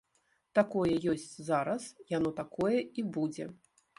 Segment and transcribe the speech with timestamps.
[0.59, 1.81] Такое ёсць зараз,
[2.17, 3.45] яно такое і будзе.